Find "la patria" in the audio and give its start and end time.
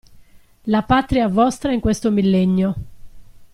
0.65-1.27